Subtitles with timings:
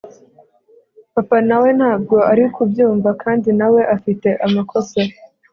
[1.13, 4.99] Papa nawe ntabwo ari kubyumva kandi nawe afite amakosa